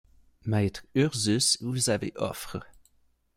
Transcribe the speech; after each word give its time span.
Maître 0.45 0.83
Ursus, 0.95 1.59
vous 1.61 1.91
avez 1.91 2.11
offre. 2.15 2.57